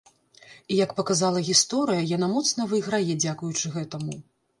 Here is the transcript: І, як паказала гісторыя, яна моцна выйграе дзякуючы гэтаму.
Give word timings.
І, 0.43 0.73
як 0.77 0.93
паказала 0.99 1.43
гісторыя, 1.49 2.05
яна 2.11 2.29
моцна 2.31 2.65
выйграе 2.71 3.11
дзякуючы 3.25 3.73
гэтаму. 3.77 4.17